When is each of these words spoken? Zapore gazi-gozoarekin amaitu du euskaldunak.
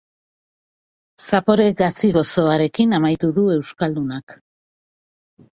Zapore 1.25 1.67
gazi-gozoarekin 1.83 2.97
amaitu 3.01 3.31
du 3.39 3.47
euskaldunak. 3.59 4.37